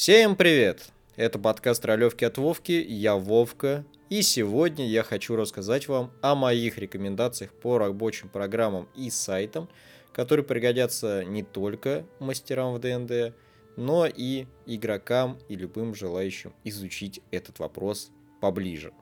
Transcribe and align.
Всем 0.00 0.34
привет! 0.34 0.88
Это 1.16 1.38
подкаст 1.38 1.84
Ролевки 1.84 2.24
от 2.24 2.38
Вовки, 2.38 2.72
я 2.72 3.16
Вовка, 3.16 3.84
и 4.08 4.22
сегодня 4.22 4.88
я 4.88 5.02
хочу 5.02 5.36
рассказать 5.36 5.88
вам 5.88 6.10
о 6.22 6.34
моих 6.34 6.78
рекомендациях 6.78 7.52
по 7.52 7.76
рабочим 7.76 8.30
программам 8.30 8.88
и 8.96 9.10
сайтам, 9.10 9.68
которые 10.14 10.46
пригодятся 10.46 11.22
не 11.22 11.42
только 11.42 12.06
мастерам 12.18 12.72
в 12.72 12.78
ДНД, 12.78 13.34
но 13.76 14.06
и 14.06 14.46
игрокам 14.64 15.38
и 15.50 15.54
любым 15.54 15.94
желающим 15.94 16.54
изучить 16.64 17.20
этот 17.30 17.58
вопрос 17.58 18.10
поближе. 18.40 18.94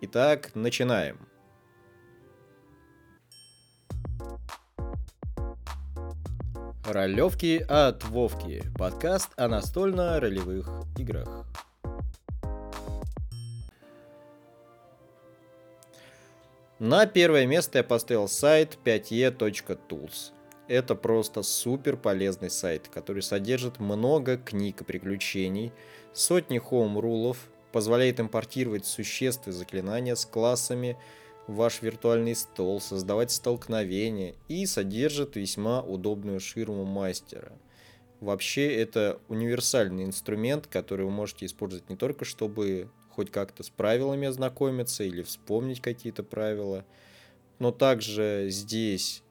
Итак, 0.00 0.50
начинаем. 0.56 1.28
Ролевки 6.92 7.64
от 7.68 8.04
Вовки. 8.04 8.62
Подкаст 8.76 9.30
о 9.36 9.48
настольно-ролевых 9.48 10.68
играх. 10.98 11.46
На 16.78 17.06
первое 17.06 17.46
место 17.46 17.78
я 17.78 17.84
поставил 17.84 18.28
сайт 18.28 18.76
5e.tools. 18.84 20.32
Это 20.68 20.94
просто 20.94 21.42
супер 21.42 21.96
полезный 21.96 22.50
сайт, 22.50 22.88
который 22.88 23.22
содержит 23.22 23.80
много 23.80 24.36
книг 24.36 24.82
и 24.82 24.84
приключений, 24.84 25.72
сотни 26.12 26.58
хоум-рулов, 26.58 27.38
позволяет 27.72 28.20
импортировать 28.20 28.84
существ 28.84 29.48
и 29.48 29.50
заклинания 29.50 30.14
с 30.14 30.26
классами, 30.26 30.98
ваш 31.46 31.82
виртуальный 31.82 32.34
стол, 32.34 32.80
создавать 32.80 33.30
столкновения 33.30 34.34
и 34.48 34.66
содержит 34.66 35.36
весьма 35.36 35.82
удобную 35.82 36.40
ширму 36.40 36.84
мастера. 36.84 37.52
Вообще 38.20 38.72
это 38.74 39.20
универсальный 39.28 40.04
инструмент, 40.04 40.68
который 40.68 41.06
вы 41.06 41.10
можете 41.10 41.46
использовать 41.46 41.90
не 41.90 41.96
только 41.96 42.24
чтобы 42.24 42.88
хоть 43.10 43.30
как-то 43.30 43.62
с 43.62 43.70
правилами 43.70 44.28
ознакомиться 44.28 45.04
или 45.04 45.22
вспомнить 45.22 45.80
какие-то 45.80 46.22
правила, 46.22 46.84
но 47.58 47.72
также 47.72 48.46
здесь 48.48 49.22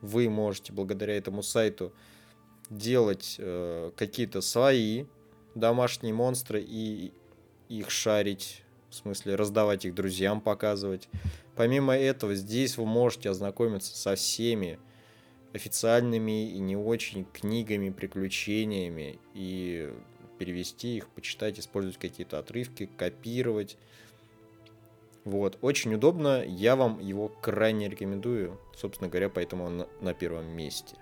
вы 0.00 0.30
можете 0.30 0.72
благодаря 0.72 1.16
этому 1.16 1.42
сайту 1.42 1.92
делать 2.70 3.36
э, 3.38 3.90
какие-то 3.96 4.40
свои 4.40 5.04
домашние 5.54 6.14
монстры 6.14 6.64
и 6.66 7.12
их 7.68 7.90
шарить 7.90 8.62
в 8.90 8.94
смысле 8.94 9.36
раздавать 9.36 9.84
их 9.84 9.94
друзьям, 9.94 10.40
показывать. 10.40 11.08
Помимо 11.56 11.96
этого, 11.96 12.34
здесь 12.34 12.76
вы 12.76 12.86
можете 12.86 13.30
ознакомиться 13.30 13.96
со 13.96 14.14
всеми 14.16 14.78
официальными 15.52 16.50
и 16.50 16.58
не 16.58 16.76
очень 16.76 17.24
книгами, 17.24 17.90
приключениями 17.90 19.18
и 19.34 19.92
перевести 20.38 20.96
их, 20.96 21.08
почитать, 21.08 21.58
использовать 21.58 21.98
какие-то 21.98 22.38
отрывки, 22.38 22.88
копировать. 22.96 23.76
Вот, 25.24 25.58
очень 25.60 25.94
удобно, 25.94 26.42
я 26.44 26.76
вам 26.76 26.98
его 26.98 27.28
крайне 27.28 27.88
рекомендую, 27.88 28.58
собственно 28.74 29.10
говоря, 29.10 29.28
поэтому 29.28 29.64
он 29.64 29.86
на 30.00 30.14
первом 30.14 30.46
месте. 30.46 30.96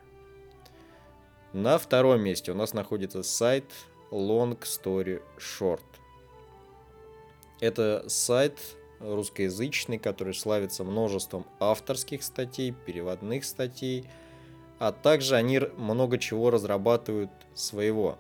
На 1.53 1.79
втором 1.79 2.21
месте 2.21 2.53
у 2.53 2.55
нас 2.55 2.75
находится 2.75 3.23
сайт 3.23 3.65
Long 4.11 4.59
Story 4.61 5.23
Short. 5.39 5.85
Это 7.61 8.05
сайт 8.09 8.59
русскоязычный, 9.01 9.99
который 9.99 10.35
славится 10.35 10.85
множеством 10.85 11.47
авторских 11.61 12.23
статей, 12.23 12.73
переводных 12.73 13.45
статей, 13.45 14.09
а 14.79 14.93
также 14.93 15.37
они 15.37 15.61
много 15.77 16.19
чего 16.19 16.51
разрабатывают 16.51 17.31
своего. 17.55 18.19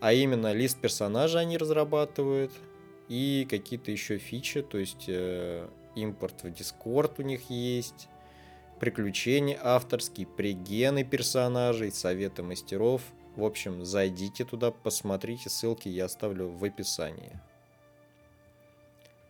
А 0.00 0.12
именно 0.12 0.52
лист 0.52 0.78
персонажа 0.80 1.38
они 1.38 1.56
разрабатывают 1.56 2.52
и 3.08 3.46
какие-то 3.48 3.90
еще 3.90 4.18
фичи, 4.18 4.62
то 4.62 4.78
есть 4.78 5.04
э, 5.08 5.68
импорт 5.94 6.42
в 6.42 6.46
Discord 6.46 7.14
у 7.18 7.22
них 7.22 7.50
есть, 7.50 8.08
приключения 8.80 9.58
авторские, 9.62 10.26
пригены 10.26 11.04
персонажей, 11.04 11.92
советы 11.92 12.42
мастеров. 12.42 13.02
В 13.36 13.44
общем, 13.44 13.84
зайдите 13.84 14.44
туда, 14.44 14.70
посмотрите, 14.70 15.50
ссылки 15.50 15.88
я 15.88 16.06
оставлю 16.06 16.48
в 16.48 16.64
описании. 16.64 17.38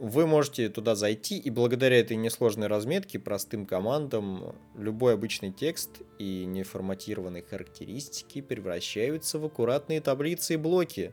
вы 0.00 0.26
можете 0.26 0.70
туда 0.70 0.94
зайти, 0.94 1.36
и 1.36 1.50
благодаря 1.50 2.00
этой 2.00 2.16
несложной 2.16 2.68
разметке, 2.68 3.18
простым 3.18 3.66
командам, 3.66 4.56
любой 4.74 5.12
обычный 5.12 5.52
текст 5.52 5.90
и 6.18 6.46
неформатированные 6.46 7.42
характеристики 7.42 8.40
превращаются 8.40 9.38
в 9.38 9.44
аккуратные 9.44 10.00
таблицы 10.00 10.54
и 10.54 10.56
блоки, 10.56 11.12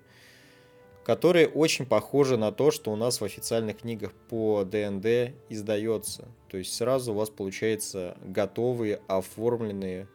которые 1.03 1.49
очень 1.49 1.85
похожи 1.85 2.37
на 2.37 2.53
то, 2.53 2.71
что 2.71 2.93
у 2.93 2.95
нас 2.95 3.19
в 3.19 3.25
официальных 3.25 3.79
книгах 3.79 4.13
по 4.29 4.63
ДНД 4.63 5.35
издается. 5.49 6.29
То 6.49 6.57
есть 6.57 6.73
сразу 6.73 7.11
у 7.11 7.15
вас 7.15 7.29
получается 7.29 8.17
готовые, 8.23 9.01
оформленные 9.09 10.07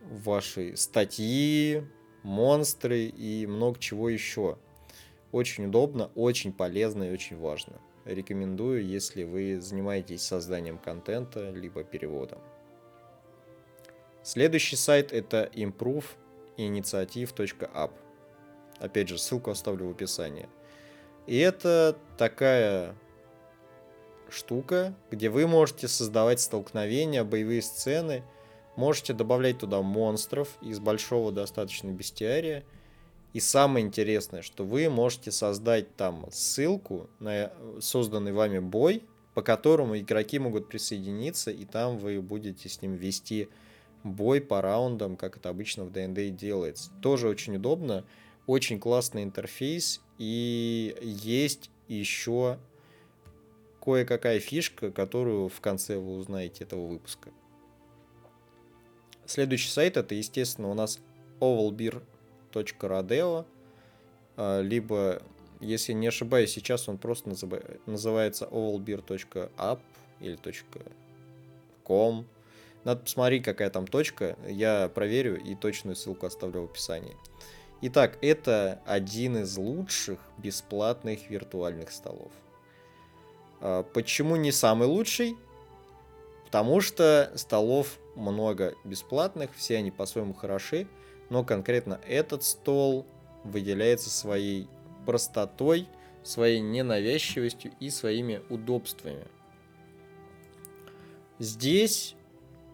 ваши 0.00 0.76
статьи, 0.76 1.82
монстры 2.22 3.06
и 3.06 3.46
много 3.48 3.80
чего 3.80 4.08
еще. 4.08 4.58
Очень 5.34 5.66
удобно, 5.66 6.10
очень 6.14 6.52
полезно 6.52 7.02
и 7.02 7.12
очень 7.12 7.36
важно. 7.36 7.80
Рекомендую, 8.04 8.86
если 8.86 9.24
вы 9.24 9.60
занимаетесь 9.60 10.22
созданием 10.22 10.78
контента, 10.78 11.50
либо 11.50 11.82
переводом. 11.82 12.38
Следующий 14.22 14.76
сайт 14.76 15.12
это 15.12 15.50
improveinitiative.app. 15.52 17.90
Опять 18.78 19.08
же, 19.08 19.18
ссылку 19.18 19.50
оставлю 19.50 19.88
в 19.88 19.90
описании. 19.90 20.48
И 21.26 21.36
это 21.36 21.98
такая 22.16 22.94
штука, 24.28 24.94
где 25.10 25.30
вы 25.30 25.48
можете 25.48 25.88
создавать 25.88 26.38
столкновения, 26.38 27.24
боевые 27.24 27.60
сцены, 27.60 28.22
можете 28.76 29.14
добавлять 29.14 29.58
туда 29.58 29.82
монстров 29.82 30.56
из 30.62 30.78
большого 30.78 31.32
достаточно 31.32 31.88
бестиария– 31.88 32.62
и 33.34 33.40
самое 33.40 33.84
интересное, 33.84 34.42
что 34.42 34.64
вы 34.64 34.88
можете 34.88 35.32
создать 35.32 35.94
там 35.96 36.26
ссылку 36.30 37.10
на 37.18 37.52
созданный 37.80 38.32
вами 38.32 38.60
бой, 38.60 39.02
по 39.34 39.42
которому 39.42 39.98
игроки 39.98 40.38
могут 40.38 40.68
присоединиться, 40.68 41.50
и 41.50 41.64
там 41.64 41.98
вы 41.98 42.22
будете 42.22 42.68
с 42.68 42.80
ним 42.80 42.94
вести 42.94 43.48
бой 44.04 44.40
по 44.40 44.62
раундам, 44.62 45.16
как 45.16 45.36
это 45.36 45.48
обычно 45.48 45.84
в 45.84 45.90
D&D 45.90 46.30
делается. 46.30 46.92
Тоже 47.02 47.28
очень 47.28 47.56
удобно, 47.56 48.04
очень 48.46 48.78
классный 48.78 49.24
интерфейс, 49.24 50.00
и 50.18 50.96
есть 51.02 51.70
еще 51.88 52.60
кое-какая 53.82 54.38
фишка, 54.38 54.92
которую 54.92 55.48
в 55.48 55.60
конце 55.60 55.98
вы 55.98 56.14
узнаете 56.14 56.62
этого 56.62 56.86
выпуска. 56.86 57.30
Следующий 59.26 59.70
сайт 59.70 59.96
это, 59.96 60.14
естественно, 60.14 60.68
у 60.68 60.74
нас 60.74 61.00
Ovalbeer 61.40 62.00
.rodeo, 62.54 63.46
а, 64.36 64.60
либо, 64.60 65.22
если 65.60 65.92
не 65.92 66.06
ошибаюсь, 66.06 66.52
сейчас 66.52 66.88
он 66.88 66.98
просто 66.98 67.30
называется 67.86 68.46
ovalbeer.app 68.46 69.80
или 70.20 70.38
.com. 71.84 72.26
Надо 72.84 73.00
посмотреть, 73.00 73.44
какая 73.44 73.70
там 73.70 73.86
точка, 73.86 74.36
я 74.46 74.88
проверю 74.88 75.40
и 75.40 75.54
точную 75.54 75.96
ссылку 75.96 76.26
оставлю 76.26 76.62
в 76.62 76.64
описании. 76.64 77.16
Итак, 77.80 78.18
это 78.22 78.80
один 78.86 79.38
из 79.38 79.56
лучших 79.56 80.18
бесплатных 80.38 81.30
виртуальных 81.30 81.90
столов. 81.90 82.32
А, 83.60 83.82
почему 83.82 84.36
не 84.36 84.52
самый 84.52 84.86
лучший? 84.88 85.36
Потому 86.44 86.80
что 86.80 87.32
столов 87.36 87.98
много 88.14 88.74
бесплатных, 88.84 89.50
все 89.56 89.78
они 89.78 89.90
по-своему 89.90 90.34
хороши 90.34 90.86
но 91.30 91.44
конкретно 91.44 92.00
этот 92.06 92.42
стол 92.44 93.06
выделяется 93.44 94.10
своей 94.10 94.68
простотой, 95.06 95.88
своей 96.22 96.60
ненавязчивостью 96.60 97.72
и 97.80 97.90
своими 97.90 98.42
удобствами. 98.48 99.26
Здесь, 101.38 102.14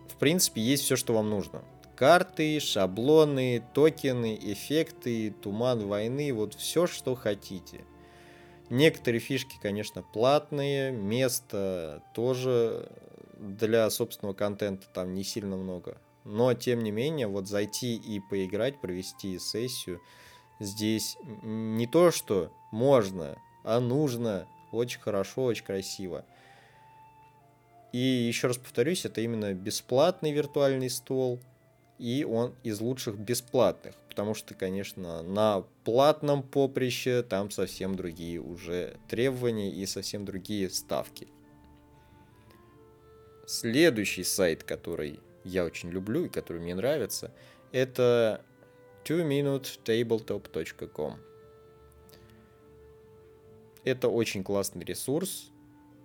в 0.09 0.17
принципе, 0.17 0.61
есть 0.61 0.85
все, 0.85 0.97
что 0.97 1.15
вам 1.15 1.31
нужно. 1.31 1.65
Карты, 1.97 2.61
шаблоны, 2.61 3.63
токены, 3.75 4.39
эффекты, 4.41 5.35
туман 5.43 5.87
войны, 5.87 6.33
вот 6.33 6.55
все, 6.55 6.87
что 6.87 7.15
хотите. 7.15 7.85
Некоторые 8.71 9.21
фишки, 9.21 9.57
конечно, 9.61 10.03
платные, 10.03 10.93
место 10.93 12.03
тоже 12.15 12.89
для 13.37 13.91
собственного 13.91 14.35
контента 14.35 14.87
там 14.93 15.15
не 15.15 15.25
сильно 15.25 15.57
много. 15.57 15.99
Но, 16.25 16.53
тем 16.55 16.81
не 16.81 16.91
менее, 16.91 17.27
вот 17.27 17.49
зайти 17.49 17.97
и 17.97 18.21
поиграть, 18.21 18.81
провести 18.81 19.39
сессию, 19.39 20.01
здесь 20.59 21.17
не 21.43 21.87
то, 21.87 22.11
что 22.11 22.53
можно, 22.71 23.39
а 23.65 23.81
нужно, 23.81 24.47
очень 24.73 25.01
хорошо, 25.01 25.45
очень 25.45 25.65
красиво. 25.65 26.25
И 27.93 27.99
еще 27.99 28.49
раз 28.49 28.59
повторюсь, 28.59 29.05
это 29.05 29.21
именно 29.21 29.53
бесплатный 29.53 30.33
виртуальный 30.33 30.91
стол, 30.91 31.41
и 31.99 32.25
он 32.25 32.55
из 32.63 32.81
лучших 32.81 33.19
бесплатных, 33.19 33.95
потому 34.09 34.35
что, 34.35 34.55
конечно, 34.55 35.23
на 35.23 35.65
платном 35.85 36.43
поприще 36.43 37.23
там 37.23 37.51
совсем 37.51 37.97
другие 37.97 38.41
уже 38.41 38.97
требования 39.09 39.71
и 39.71 39.85
совсем 39.87 40.25
другие 40.25 40.71
ставки. 40.71 41.29
Следующий 43.47 44.23
сайт, 44.23 44.63
который 44.63 45.19
я 45.45 45.65
очень 45.65 45.91
люблю 45.91 46.25
и 46.25 46.29
который 46.29 46.61
мне 46.61 46.75
нравится, 46.75 47.31
это 47.73 48.45
2minutetabletop.com. 49.05 51.19
Это 53.85 54.09
очень 54.09 54.43
классный 54.45 54.85
ресурс, 54.85 55.51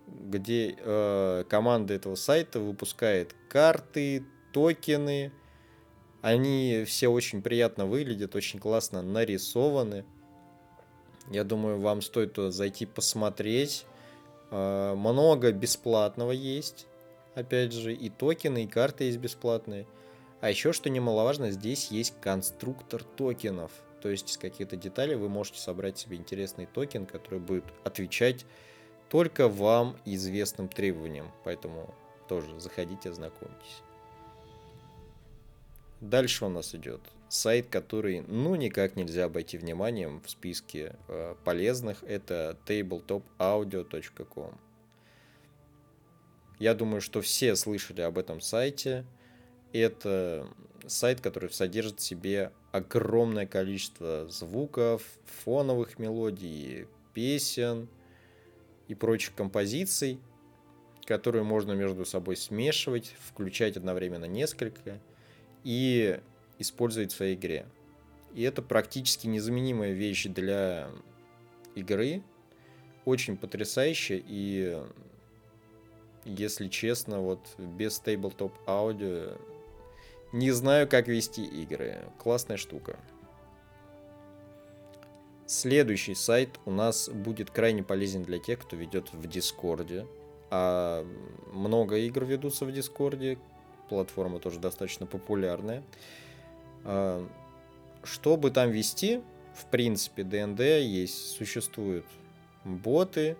где 0.06 0.76
э, 0.78 1.44
команда 1.48 1.94
этого 1.94 2.14
сайта 2.14 2.60
выпускает 2.60 3.34
карты, 3.48 4.24
токены. 4.52 5.32
Они 6.22 6.84
все 6.86 7.08
очень 7.08 7.42
приятно 7.42 7.86
выглядят, 7.86 8.34
очень 8.34 8.58
классно 8.58 9.02
нарисованы. 9.02 10.06
Я 11.30 11.44
думаю, 11.44 11.80
вам 11.80 12.00
стоит 12.00 12.32
туда 12.32 12.50
зайти 12.50 12.86
посмотреть. 12.86 13.84
Э, 14.50 14.94
много 14.94 15.52
бесплатного 15.52 16.32
есть. 16.32 16.86
Опять 17.36 17.72
же, 17.72 17.92
и 17.92 18.08
токены, 18.08 18.64
и 18.64 18.66
карты 18.66 19.04
есть 19.04 19.18
бесплатные. 19.18 19.86
А 20.40 20.48
еще, 20.48 20.72
что 20.72 20.88
немаловажно, 20.88 21.50
здесь 21.50 21.90
есть 21.90 22.14
конструктор 22.22 23.04
токенов. 23.04 23.70
То 24.00 24.08
есть 24.08 24.30
из 24.30 24.38
каких-то 24.38 24.76
деталей 24.76 25.16
вы 25.16 25.28
можете 25.28 25.60
собрать 25.60 25.98
себе 25.98 26.16
интересный 26.16 26.64
токен, 26.64 27.04
который 27.04 27.38
будет 27.38 27.64
отвечать 27.84 28.46
только 29.10 29.48
вам 29.48 29.98
известным 30.06 30.68
требованиям. 30.68 31.30
Поэтому 31.44 31.94
тоже 32.26 32.58
заходите, 32.58 33.10
ознакомьтесь. 33.10 33.82
Дальше 36.00 36.46
у 36.46 36.48
нас 36.48 36.74
идет 36.74 37.02
сайт, 37.28 37.66
который 37.68 38.22
ну 38.22 38.54
никак 38.54 38.96
нельзя 38.96 39.26
обойти 39.26 39.58
вниманием 39.58 40.22
в 40.22 40.30
списке 40.30 40.96
э, 41.08 41.34
полезных. 41.44 42.02
Это 42.04 42.56
tabletopaudio.com. 42.66 44.58
Я 46.58 46.74
думаю, 46.74 47.00
что 47.00 47.20
все 47.20 47.54
слышали 47.56 48.00
об 48.00 48.18
этом 48.18 48.40
сайте. 48.40 49.04
Это 49.72 50.48
сайт, 50.86 51.20
который 51.20 51.50
содержит 51.50 52.00
в 52.00 52.02
себе 52.02 52.52
огромное 52.72 53.46
количество 53.46 54.26
звуков, 54.28 55.02
фоновых 55.44 55.98
мелодий, 55.98 56.86
песен, 57.12 57.88
и 58.88 58.94
прочих 58.94 59.34
композиций, 59.34 60.20
которые 61.04 61.44
можно 61.44 61.72
между 61.72 62.04
собой 62.04 62.36
смешивать, 62.36 63.14
включать 63.28 63.76
одновременно 63.76 64.26
несколько 64.26 65.00
и 65.64 66.20
использовать 66.58 67.12
в 67.12 67.16
своей 67.16 67.34
игре. 67.34 67.66
И 68.34 68.42
это 68.42 68.62
практически 68.62 69.26
незаменимая 69.26 69.92
вещь 69.92 70.26
для 70.26 70.90
игры, 71.74 72.22
очень 73.04 73.36
потрясающая 73.36 74.22
и 74.24 74.82
если 76.26 76.68
честно, 76.68 77.20
вот 77.20 77.40
без 77.58 78.02
Tabletop 78.04 78.52
Audio 78.66 79.38
не 80.32 80.50
знаю, 80.50 80.88
как 80.88 81.08
вести 81.08 81.44
игры. 81.44 82.00
Классная 82.18 82.56
штука. 82.56 82.98
Следующий 85.46 86.14
сайт 86.14 86.50
у 86.64 86.72
нас 86.72 87.08
будет 87.08 87.50
крайне 87.50 87.82
полезен 87.82 88.24
для 88.24 88.38
тех, 88.38 88.58
кто 88.58 88.76
ведет 88.76 89.12
в 89.12 89.26
Дискорде. 89.28 90.06
А 90.50 91.06
много 91.52 91.96
игр 91.96 92.24
ведутся 92.24 92.64
в 92.64 92.72
Дискорде. 92.72 93.38
Платформа 93.88 94.40
тоже 94.40 94.58
достаточно 94.58 95.06
популярная. 95.06 95.84
А, 96.84 97.26
чтобы 98.02 98.50
там 98.50 98.70
вести, 98.70 99.22
в 99.54 99.66
принципе, 99.66 100.24
ДНД 100.24 100.60
есть, 100.60 101.30
существуют 101.36 102.04
боты. 102.64 103.36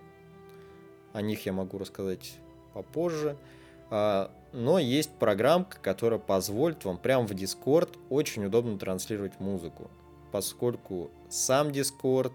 О 1.13 1.21
них 1.21 1.45
я 1.47 1.53
могу 1.53 1.79
рассказать 1.79 2.39
попозже. 2.77 3.37
А, 3.91 4.31
но 4.53 4.79
есть 4.79 5.11
программка, 5.19 5.79
которая 5.81 6.19
позволит 6.19 6.85
вам 6.85 6.99
прямо 6.99 7.27
в 7.27 7.33
Discord 7.33 7.99
очень 8.11 8.45
удобно 8.45 8.79
транслировать 8.79 9.41
музыку 9.41 9.91
поскольку 10.37 11.11
сам 11.31 11.69
Discord 11.69 12.35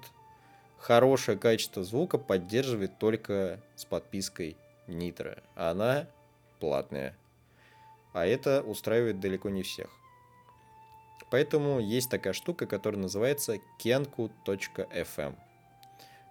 хорошее 0.80 1.38
качество 1.38 1.84
звука 1.84 2.18
поддерживает 2.18 2.98
только 2.98 3.60
с 3.76 3.86
подпиской 3.86 4.58
Nitro. 4.88 5.40
Она 5.54 6.08
платная. 6.60 7.16
А 8.14 8.26
это 8.26 8.64
устраивает 8.64 9.20
далеко 9.20 9.50
не 9.50 9.62
всех. 9.62 9.90
Поэтому 11.30 11.80
есть 11.80 12.10
такая 12.10 12.34
штука, 12.34 12.66
которая 12.66 13.00
называется 13.00 13.58
kenku.fm. 13.80 15.36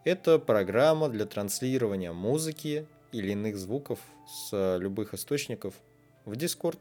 Это 0.02 0.38
программа 0.40 1.08
для 1.08 1.26
транслирования 1.26 2.12
музыки 2.12 2.86
или 3.12 3.32
иных 3.32 3.56
звуков 3.56 3.98
с 4.26 4.78
любых 4.78 5.14
источников 5.14 5.74
в 6.24 6.32
Discord. 6.32 6.78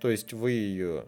То 0.00 0.10
есть 0.10 0.32
вы 0.32 0.52
ее 0.52 1.06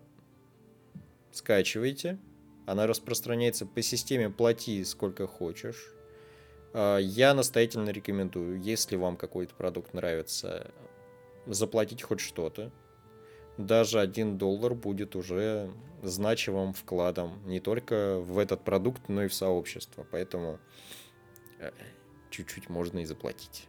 скачиваете. 1.33 2.19
Она 2.67 2.87
распространяется 2.87 3.67
по 3.67 3.83
системе 3.83 4.31
«плати 4.31 4.85
сколько 4.85 5.27
хочешь». 5.27 5.93
А, 6.73 6.99
я 6.99 7.35
настоятельно 7.35 7.91
рекомендую, 7.91 8.61
если 8.61 8.97
вам 8.97 9.17
какой-то 9.17 9.55
продукт 9.55 9.95
нравится, 9.95 10.71
заплатить 11.47 12.03
хоть 12.03 12.21
что-то. 12.21 12.73
Даже 13.57 14.01
один 14.01 14.37
доллар 14.37 14.75
будет 14.75 15.17
уже 15.17 15.71
значимым 16.03 16.75
вкладом 16.75 17.41
не 17.47 17.61
только 17.61 18.19
в 18.19 18.39
этот 18.39 18.63
продукт, 18.65 19.09
но 19.09 19.25
и 19.25 19.29
в 19.29 19.35
сообщество. 19.35 20.07
Поэтому 20.11 20.59
э, 21.59 21.71
чуть-чуть 22.31 22.69
можно 22.69 23.01
и 23.01 23.05
заплатить. 23.05 23.67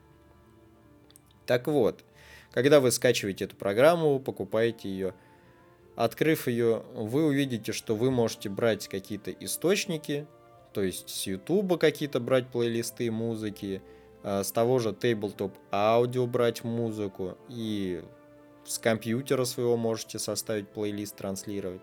Так 1.46 1.68
вот, 1.68 2.04
когда 2.52 2.80
вы 2.80 2.92
скачиваете 2.92 3.46
эту 3.46 3.56
программу, 3.56 4.20
покупаете 4.20 4.90
ее– 4.90 5.14
Открыв 5.98 6.48
ее, 6.48 6.84
вы 6.94 7.26
увидите, 7.26 7.72
что 7.72 7.96
вы 7.96 8.12
можете 8.12 8.50
брать 8.50 8.88
какие-то 8.88 9.32
источники, 9.32 10.28
то 10.72 10.84
есть 10.84 11.10
с 11.10 11.26
YouTube 11.26 11.80
какие-то 11.80 12.20
брать 12.20 12.50
плейлисты 12.50 13.10
музыки, 13.10 13.82
а, 14.22 14.44
с 14.44 14.52
того 14.52 14.78
же 14.78 14.90
Tabletop 14.90 15.54
Audio 15.72 16.28
брать 16.28 16.64
музыку, 16.64 17.36
и 17.50 18.04
с 18.64 18.78
компьютера 18.78 19.44
своего 19.46 19.76
можете 19.76 20.20
составить 20.20 20.70
плейлист, 20.70 21.16
транслировать. 21.16 21.82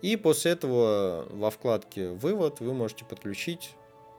И 0.00 0.16
после 0.16 0.52
этого 0.52 1.26
во 1.28 1.50
вкладке 1.50 2.08
«Вывод» 2.08 2.60
вы 2.60 2.72
можете 2.72 3.04
подключить 3.04 3.74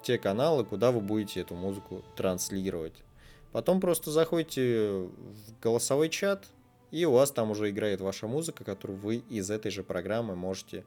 те 0.07 0.17
каналы, 0.17 0.63
куда 0.63 0.93
вы 0.93 1.01
будете 1.01 1.41
эту 1.41 1.53
музыку 1.53 2.01
транслировать. 2.15 3.03
Потом 3.51 3.81
просто 3.81 4.09
заходите 4.09 4.89
в 4.89 5.59
голосовой 5.61 6.07
чат, 6.07 6.47
и 6.91 7.03
у 7.03 7.11
вас 7.11 7.31
там 7.31 7.51
уже 7.51 7.69
играет 7.69 7.99
ваша 7.99 8.25
музыка, 8.25 8.63
которую 8.63 8.97
вы 8.99 9.17
из 9.17 9.51
этой 9.51 9.69
же 9.69 9.83
программы 9.83 10.37
можете 10.37 10.85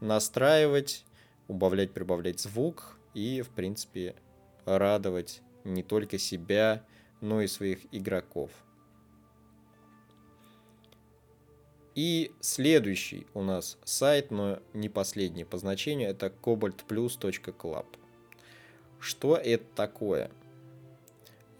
настраивать, 0.00 1.04
убавлять, 1.46 1.92
прибавлять 1.92 2.40
звук 2.40 2.98
и, 3.14 3.40
в 3.42 3.50
принципе, 3.50 4.16
радовать 4.64 5.42
не 5.62 5.84
только 5.84 6.18
себя, 6.18 6.84
но 7.20 7.42
и 7.42 7.46
своих 7.46 7.78
игроков. 7.92 8.50
И 11.94 12.32
следующий 12.40 13.28
у 13.32 13.42
нас 13.42 13.78
сайт, 13.84 14.32
но 14.32 14.58
не 14.74 14.88
последний 14.88 15.44
по 15.44 15.56
значению, 15.56 16.10
это 16.10 16.32
cobaltplus.club. 16.42 17.86
Что 19.06 19.36
это 19.36 19.64
такое? 19.76 20.32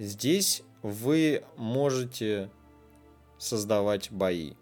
Здесь 0.00 0.64
вы 0.82 1.44
можете 1.56 2.50
создавать 3.38 4.10
бои. 4.10 4.54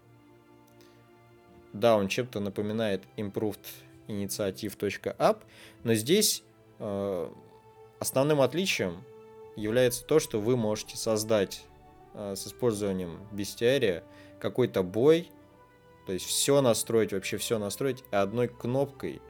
Да, 1.73 1.97
он 1.97 2.09
чем-то 2.09 2.39
напоминает 2.39 3.01
improved 3.17 3.65
initiative.app, 4.07 5.41
но 5.83 5.95
здесь 5.95 6.43
э, 6.77 7.31
основным 7.97 8.41
отличием 8.41 9.03
является 9.55 10.05
то, 10.05 10.19
что 10.19 10.39
вы 10.39 10.55
можете 10.55 10.95
создать 10.95 11.65
э, 12.13 12.35
с 12.35 12.45
использованием 12.45 13.19
бестиария 13.31 14.03
какой-то 14.39 14.83
бой, 14.83 15.31
то 16.05 16.13
есть 16.13 16.27
все 16.27 16.61
настроить, 16.61 17.13
вообще 17.13 17.37
все 17.37 17.57
настроить, 17.57 18.03
и 18.11 18.15
одной 18.15 18.47
кнопкой 18.47 19.23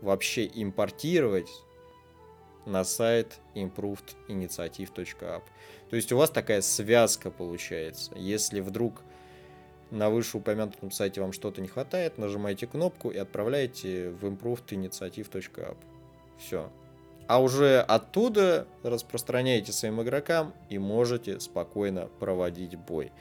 вообще 0.00 0.50
импортировать 0.52 1.48
на 2.68 2.84
сайт 2.84 3.40
improvedinitiative.app. 3.54 5.42
То 5.90 5.96
есть 5.96 6.12
у 6.12 6.16
вас 6.16 6.30
такая 6.30 6.60
связка 6.60 7.30
получается. 7.30 8.12
Если 8.14 8.60
вдруг 8.60 9.02
на 9.90 10.10
вышеупомянутом 10.10 10.90
сайте 10.90 11.20
вам 11.20 11.32
что-то 11.32 11.60
не 11.60 11.68
хватает, 11.68 12.18
нажимаете 12.18 12.66
кнопку 12.66 13.10
и 13.10 13.16
отправляете 13.16 14.10
в 14.10 14.24
improvedinitiative.app. 14.26 15.76
Все. 16.38 16.70
А 17.26 17.42
уже 17.42 17.80
оттуда 17.80 18.66
распространяете 18.82 19.72
своим 19.72 20.00
игрокам 20.02 20.54
и 20.70 20.78
можете 20.78 21.40
спокойно 21.40 22.08
проводить 22.20 22.76
бой. 22.76 23.12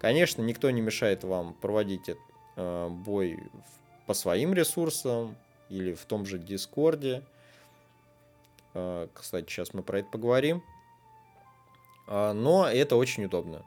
Конечно, 0.00 0.42
никто 0.42 0.70
не 0.70 0.80
мешает 0.80 1.24
вам 1.24 1.54
проводить 1.54 2.10
э, 2.56 2.88
бой 2.88 3.38
по 4.06 4.14
своим 4.14 4.52
ресурсам 4.52 5.36
или 5.68 5.94
в 5.94 6.04
том 6.04 6.26
же 6.26 6.38
Дискорде. 6.38 7.22
Э, 8.76 9.08
кстати, 9.14 9.50
сейчас 9.50 9.74
мы 9.74 9.82
про 9.82 10.00
это 10.00 10.08
поговорим. 10.08 10.62
Э, 12.06 12.32
но 12.32 12.68
это 12.68 12.96
очень 12.96 13.24
удобно. 13.24 13.64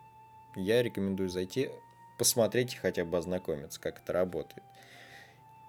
Я 0.55 0.83
рекомендую 0.83 1.29
зайти, 1.29 1.69
посмотреть 2.17 2.73
и 2.73 2.77
хотя 2.77 3.05
бы 3.05 3.17
ознакомиться, 3.17 3.79
как 3.79 4.01
это 4.01 4.13
работает. 4.13 4.63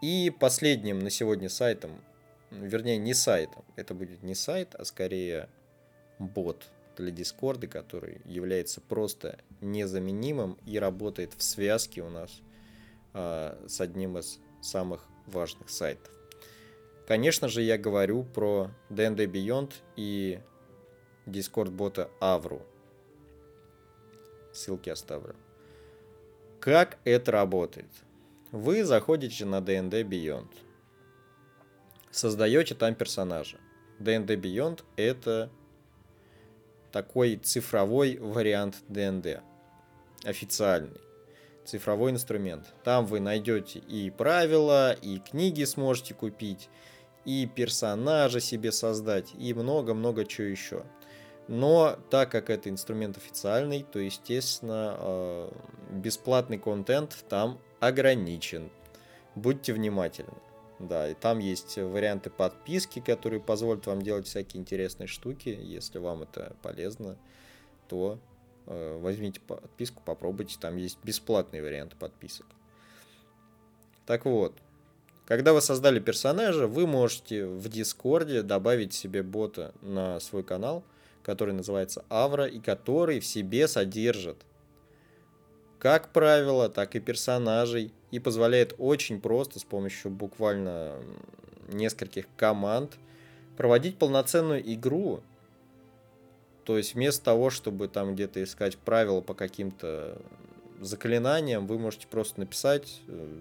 И 0.03 0.31
последним 0.31 0.99
на 1.01 1.11
сегодня 1.11 1.49
сайтом 1.49 2.01
вернее, 2.51 2.99
не 2.99 3.15
сайтом. 3.15 3.65
Это 3.77 3.95
будет 3.95 4.23
не 4.23 4.35
сайт, 4.35 4.75
а 4.75 4.85
скорее 4.85 5.49
бот 6.19 6.69
для 6.97 7.11
Дискорда, 7.11 7.67
который 7.67 8.21
является 8.25 8.81
просто 8.81 9.39
незаменимым 9.61 10.59
и 10.67 10.79
работает 10.79 11.33
в 11.35 11.43
связке 11.43 12.03
у 12.03 12.11
нас 12.11 12.41
э, 13.15 13.67
с 13.69 13.81
одним 13.81 14.19
из 14.19 14.39
самых 14.61 15.07
важных 15.27 15.71
сайтов. 15.71 16.13
Конечно 17.11 17.49
же, 17.49 17.63
я 17.63 17.77
говорю 17.77 18.23
про 18.23 18.71
D&D 18.89 19.27
Beyond 19.27 19.73
и 19.97 20.39
Discord 21.27 21.73
бота 21.73 22.09
Авру. 22.21 22.63
Ссылки 24.53 24.91
оставлю. 24.91 25.35
Как 26.61 26.99
это 27.03 27.33
работает? 27.33 27.91
Вы 28.53 28.85
заходите 28.85 29.45
на 29.45 29.61
D&D 29.61 30.05
Beyond– 30.05 30.51
создаете 32.13 32.77
там 32.77 32.95
персонажа. 32.95 33.59
D&D 33.99 34.37
Beyond 34.37 34.85
это 34.95 35.51
такой 36.93 37.39
цифровой 37.39 38.19
вариант 38.19 38.77
D&D. 38.87 39.41
Официальный. 40.23 41.01
Цифровой 41.65 42.13
инструмент. 42.13 42.73
Там 42.85 43.05
вы 43.05 43.19
найдете 43.19 43.81
и 43.81 44.11
правила, 44.11 44.93
и 44.93 45.19
книги 45.19 45.65
сможете 45.65 46.15
купить, 46.15 46.69
и 47.25 47.47
персонажа 47.47 48.41
себе 48.41 48.73
создать, 48.73 49.33
и 49.39 49.53
много-много 49.55 50.25
чего 50.25 50.47
еще. 50.47 50.85
Но 51.49 51.99
так 52.11 52.31
как 52.31 52.49
это 52.49 52.71
инструмент 52.71 53.17
официальный, 53.17 53.83
то, 53.83 53.99
естественно, 53.99 54.97
э, 54.99 55.53
бесплатный 55.91 56.59
контент 56.59 57.25
там 57.29 57.59
ограничен. 57.81 58.71
Будьте 59.35 59.73
внимательны. 59.73 60.35
Да, 60.79 61.11
и 61.11 61.15
там 61.15 61.41
есть 61.41 61.77
варианты 61.77 62.31
подписки, 62.31 63.01
которые 63.01 63.41
позволят 63.41 63.87
вам 63.87 64.01
делать 64.01 64.27
всякие 64.27 64.61
интересные 64.61 65.09
штуки. 65.09 65.49
Если 65.49 65.99
вам 65.99 66.23
это 66.23 66.57
полезно, 66.63 67.19
то 67.89 68.19
э, 68.67 68.99
возьмите 68.99 69.41
подписку, 69.41 70.03
попробуйте. 70.05 70.57
Там 70.59 70.77
есть 70.77 70.99
бесплатные 71.03 71.63
варианты 71.63 71.97
подписок. 71.97 72.47
Так 74.07 74.25
вот, 74.25 74.57
когда 75.31 75.53
вы 75.53 75.61
создали 75.61 76.01
персонажа, 76.01 76.67
вы 76.67 76.89
можете 76.89 77.47
в 77.47 77.69
Дискорде 77.69 78.43
добавить 78.43 78.95
себе 78.95 79.23
бота 79.23 79.73
на 79.81 80.19
свой 80.19 80.43
канал, 80.43 80.83
который 81.23 81.55
называется 81.55 82.05
Авра, 82.09 82.47
и 82.47 82.59
который 82.59 83.21
в 83.21 83.25
себе 83.25 83.69
содержит 83.69 84.39
как 85.79 86.13
правило, 86.13 86.69
так 86.69 86.97
и 86.97 87.01
персонажей, 87.01 87.93
и 88.11 88.19
позволяет 88.19 88.75
очень 88.79 89.21
просто 89.21 89.61
с 89.61 89.65
помощью 89.65 90.11
буквально 90.11 90.97
нескольких 91.69 92.27
команд 92.37 92.99
проводить 93.57 93.99
полноценную 93.99 94.61
игру. 94.75 95.21
То 96.65 96.77
есть 96.77 96.95
вместо 96.95 97.25
того, 97.25 97.51
чтобы 97.51 97.87
там 97.87 98.15
где-то 98.15 98.43
искать 98.43 98.77
правила 98.79 99.21
по 99.21 99.35
каким-то 99.35 100.21
заклинаниям, 100.81 101.69
вы 101.69 101.79
можете 101.79 102.09
просто 102.09 102.41
написать 102.41 103.01
э, 103.07 103.41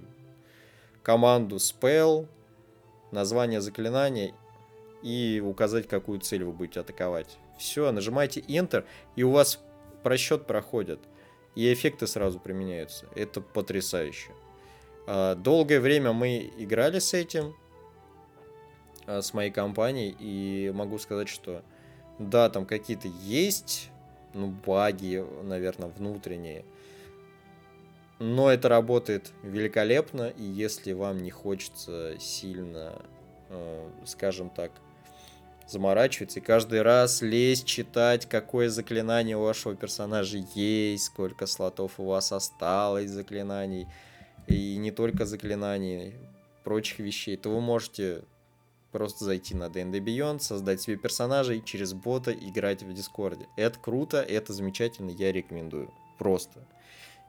команду 1.09 1.55
spell, 1.55 2.27
название 3.09 3.61
заклинания 3.61 4.31
и 5.01 5.41
указать, 5.43 5.87
какую 5.87 6.19
цель 6.19 6.43
вы 6.43 6.51
будете 6.51 6.81
атаковать. 6.81 7.39
Все, 7.57 7.91
нажимаете 7.91 8.41
Enter, 8.41 8.85
и 9.15 9.23
у 9.23 9.31
вас 9.31 9.59
просчет 10.03 10.45
проходит 10.45 10.99
и 11.55 11.73
эффекты 11.73 12.05
сразу 12.05 12.39
применяются. 12.39 13.07
Это 13.15 13.41
потрясающе. 13.41 14.29
А, 15.07 15.33
долгое 15.33 15.79
время 15.79 16.13
мы 16.13 16.53
играли 16.59 16.99
с 16.99 17.15
этим, 17.15 17.55
а, 19.07 19.23
с 19.23 19.33
моей 19.33 19.49
компанией, 19.49 20.15
и 20.19 20.71
могу 20.75 20.99
сказать, 20.99 21.27
что 21.27 21.63
да, 22.19 22.51
там 22.51 22.67
какие-то 22.67 23.07
есть, 23.23 23.89
ну, 24.35 24.53
баги, 24.63 25.25
наверное, 25.41 25.89
внутренние, 25.89 26.65
но 28.19 28.51
это 28.51 28.67
работает 28.67 29.31
великолепно, 29.43 30.27
и 30.27 30.43
если 30.43 30.91
вам 30.91 31.23
не 31.23 31.31
хочется 31.31 32.15
сильно, 32.19 33.01
а, 33.49 33.89
скажем 34.05 34.49
так, 34.49 34.71
заморачиваться 35.67 36.39
и 36.39 36.43
каждый 36.43 36.81
раз 36.81 37.21
лезть, 37.21 37.65
читать, 37.65 38.27
какое 38.27 38.69
заклинание 38.69 39.37
у 39.37 39.43
вашего 39.43 39.75
персонажа 39.75 40.39
есть, 40.53 41.05
сколько 41.05 41.45
слотов 41.45 41.99
у 41.99 42.05
вас 42.05 42.31
осталось 42.31 43.09
заклинаний, 43.09 43.87
и 44.47 44.77
не 44.77 44.91
только 44.91 45.25
заклинаний, 45.25 46.15
прочих 46.63 46.99
вещей, 46.99 47.37
то 47.37 47.49
вы 47.49 47.61
можете 47.61 48.23
просто 48.91 49.23
зайти 49.23 49.55
на 49.55 49.69
D&D 49.69 49.99
Beyond, 49.99 50.39
создать 50.39 50.81
себе 50.81 50.97
персонажа 50.97 51.53
и 51.53 51.63
через 51.63 51.93
бота 51.93 52.33
играть 52.33 52.83
в 52.83 52.91
Дискорде. 52.91 53.47
Это 53.55 53.79
круто, 53.79 54.21
это 54.21 54.51
замечательно, 54.51 55.11
я 55.11 55.31
рекомендую. 55.31 55.93
Просто 56.17 56.65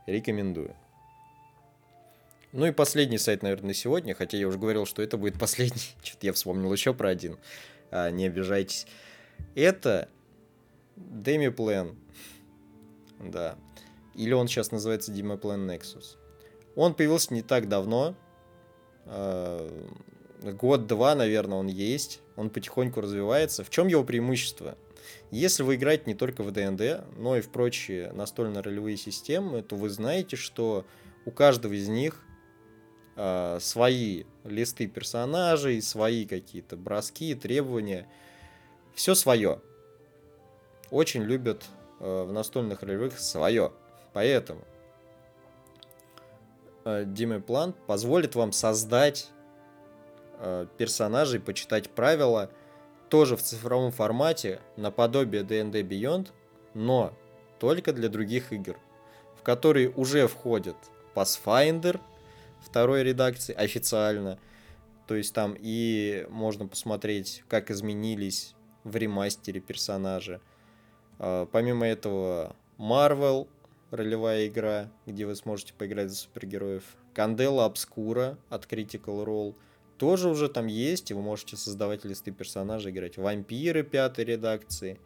рекомендую. 0.07 0.75
Ну 2.53 2.67
и 2.67 2.73
последний 2.73 3.19
сайт, 3.19 3.43
наверное, 3.43 3.69
на 3.69 3.75
сегодня, 3.75 4.15
хотя 4.15 4.37
я 4.37 4.49
уже 4.49 4.59
говорил, 4.59 4.87
что 4.87 5.03
это 5.03 5.17
будет 5.17 5.39
последний. 5.39 5.95
Что-то 6.03 6.27
я 6.27 6.33
вспомнил 6.33 6.73
еще 6.73 6.95
про 6.95 7.09
один 7.11 7.39
а, 7.91 8.11
не 8.11 8.27
обижайтесь. 8.27 8.87
Это 9.55 10.09
Demiplane. 10.97 11.97
Да. 13.21 13.57
Или 14.15 14.33
он 14.33 14.49
сейчас 14.49 14.71
называется 14.71 15.13
Demiplane 15.13 15.67
Nexus. 15.67 16.17
Он 16.77 16.95
появился 16.95 17.35
не 17.35 17.43
так 17.43 17.69
давно. 17.69 18.15
А, 19.07 19.69
год-два, 20.43 21.15
наверное, 21.15 21.59
он 21.59 21.67
есть. 21.67 22.21
Он 22.37 22.51
потихоньку 22.51 23.01
развивается. 23.01 23.65
В 23.65 23.71
чем 23.71 23.89
его 23.89 24.05
преимущество? 24.05 24.77
Если 25.31 25.63
вы 25.63 25.77
играете 25.77 26.05
не 26.07 26.15
только 26.15 26.43
в 26.43 26.51
D&D, 26.51 27.05
но 27.17 27.37
и 27.37 27.41
в 27.41 27.51
прочие 27.51 28.13
настольно-ролевые 28.13 28.97
системы, 28.97 29.63
то 29.63 29.77
вы 29.77 29.91
знаете, 29.91 30.37
что 30.37 30.85
у 31.25 31.31
каждого 31.31 31.73
из 31.73 31.89
них 31.89 32.23
э, 33.17 33.59
свои 33.61 34.25
листы 34.45 34.87
персонажей, 34.87 35.81
свои 35.83 36.27
какие-то 36.27 36.77
броски, 36.77 37.35
требования. 37.35 38.09
Все 38.95 39.15
свое. 39.15 39.61
Очень 40.91 41.23
любят 41.23 41.65
э, 42.01 42.25
в 42.25 42.33
настольных 42.33 42.83
ролевых 42.83 43.19
свое. 43.19 43.73
Поэтому 44.13 44.65
э, 46.85 47.05
Диме 47.07 47.41
План 47.41 47.75
позволит 47.87 48.35
вам 48.35 48.53
создать 48.53 49.29
э, 50.39 50.67
персонажей, 50.77 51.39
почитать 51.39 51.91
правила 51.91 52.51
тоже 53.11 53.37
в 53.37 53.43
цифровом 53.43 53.91
формате, 53.91 54.61
наподобие 54.77 55.43
D&D 55.43 55.83
Beyond, 55.83 56.29
но 56.75 57.13
только 57.59 57.93
для 57.93 58.09
других 58.09 58.53
игр, 58.53 58.79
в 59.37 59.43
которые 59.43 59.91
уже 59.91 60.27
входят 60.29 60.77
Pathfinder, 61.15 62.01
второй 62.65 63.03
редакции 63.03 63.55
официально. 63.55 64.39
То 65.07 65.17
есть 65.17 65.35
там 65.35 65.57
и 65.59 66.25
можно 66.31 66.69
посмотреть, 66.69 67.43
как 67.49 67.71
изменились 67.71 68.55
в 68.85 68.97
ремастере 68.97 69.61
персонажи. 69.61 70.41
А, 71.19 71.47
помимо 71.47 71.87
этого, 71.87 72.55
Marvel, 72.79 73.49
ролевая 73.91 74.47
игра, 74.47 74.89
где 75.07 75.27
вы 75.27 75.35
сможете 75.35 75.75
поиграть 75.75 76.11
за 76.11 76.17
супергероев. 76.17 76.85
Candela 77.15 77.69
Obscura 77.69 78.39
от 78.49 78.67
Critical 78.67 79.25
Role 79.25 79.57
тоже 80.01 80.31
уже 80.31 80.49
там 80.49 80.67
есть, 80.67 81.11
и 81.11 81.15
вы 81.15 81.21
можете 81.21 81.59
создавать 81.59 82.07
листы 82.07 82.31
персонажей, 82.31 82.91
играть. 82.91 83.19
Вампиры 83.19 83.83
пятой 83.83 84.25
редакции. 84.25 84.99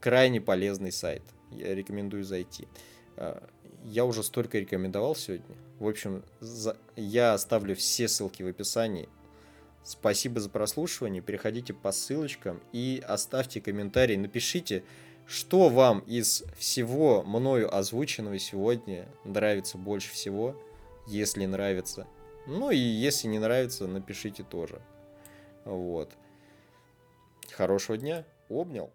Крайне 0.00 0.42
полезный 0.42 0.92
сайт. 0.92 1.22
Я 1.50 1.74
рекомендую 1.74 2.24
зайти. 2.24 2.68
А, 3.16 3.42
я 3.84 4.04
уже 4.04 4.22
столько 4.22 4.58
рекомендовал 4.58 5.16
сегодня. 5.16 5.56
В 5.78 5.88
общем, 5.88 6.22
за... 6.40 6.76
я 6.94 7.32
оставлю 7.32 7.74
все 7.74 8.06
ссылки 8.06 8.42
в 8.42 8.48
описании. 8.48 9.08
Спасибо 9.82 10.38
за 10.38 10.50
прослушивание. 10.50 11.22
Переходите 11.22 11.72
по 11.72 11.90
ссылочкам 11.90 12.62
и 12.72 13.02
оставьте 13.02 13.62
комментарий. 13.62 14.18
Напишите, 14.18 14.84
что 15.26 15.70
вам 15.70 16.00
из 16.00 16.44
всего 16.58 17.22
мною 17.22 17.74
озвученного 17.74 18.38
сегодня 18.38 19.08
нравится 19.24 19.78
больше 19.78 20.12
всего, 20.12 20.54
если 21.06 21.46
нравится. 21.46 22.06
Ну 22.46 22.70
и 22.70 22.76
если 22.76 23.28
не 23.28 23.38
нравится, 23.38 23.86
напишите 23.86 24.42
тоже. 24.42 24.80
Вот. 25.64 26.12
Хорошего 27.52 27.96
дня. 27.98 28.24
Обнял. 28.48 28.90